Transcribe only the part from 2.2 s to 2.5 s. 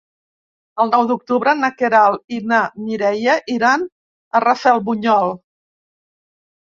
i